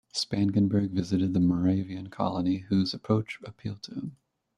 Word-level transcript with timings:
Spangenberg 0.15 0.89
visited 0.89 1.35
the 1.35 1.39
Moravian 1.39 2.09
colony, 2.09 2.65
whose 2.69 2.91
approach 2.91 3.37
appealed 3.45 3.83
to 3.83 3.93
him. 3.93 4.17